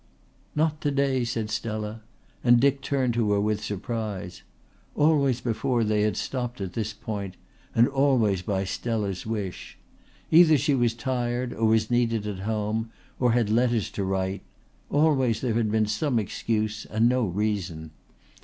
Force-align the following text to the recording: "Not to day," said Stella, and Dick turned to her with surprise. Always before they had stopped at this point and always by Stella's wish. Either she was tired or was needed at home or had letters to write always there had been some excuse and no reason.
"Not 0.55 0.81
to 0.81 0.89
day," 0.89 1.23
said 1.23 1.51
Stella, 1.51 2.01
and 2.43 2.59
Dick 2.59 2.81
turned 2.81 3.13
to 3.13 3.33
her 3.33 3.39
with 3.39 3.63
surprise. 3.63 4.41
Always 4.95 5.41
before 5.41 5.83
they 5.83 6.01
had 6.01 6.17
stopped 6.17 6.59
at 6.59 6.73
this 6.73 6.91
point 6.91 7.37
and 7.75 7.87
always 7.87 8.41
by 8.41 8.63
Stella's 8.63 9.27
wish. 9.27 9.77
Either 10.31 10.57
she 10.57 10.73
was 10.73 10.95
tired 10.95 11.53
or 11.53 11.65
was 11.67 11.91
needed 11.91 12.25
at 12.25 12.39
home 12.39 12.89
or 13.19 13.33
had 13.33 13.51
letters 13.51 13.91
to 13.91 14.03
write 14.03 14.41
always 14.89 15.41
there 15.41 15.53
had 15.53 15.69
been 15.71 15.85
some 15.85 16.17
excuse 16.17 16.85
and 16.85 17.07
no 17.07 17.27
reason. 17.27 17.91